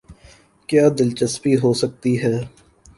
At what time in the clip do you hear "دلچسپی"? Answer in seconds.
0.99-1.53